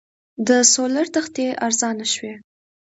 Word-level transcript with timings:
د 0.47 0.49
سولر 0.73 1.05
تختې 1.15 1.45
ارزانه 1.65 2.05
شوي؟ 2.13 2.33